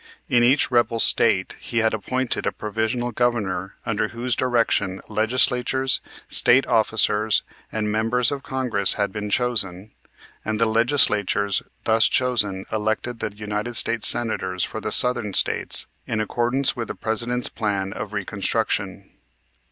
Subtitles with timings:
[0.27, 6.65] In each rebel State he had appointed a provisional governor under whose direction Legislatures, State
[6.65, 9.91] officers, and members of Congress had been chosen,
[10.43, 16.19] and the Legislatures thus chosen elected the United States Senators for the Southern States in
[16.19, 19.07] accordance with the President's plan of reconstruction.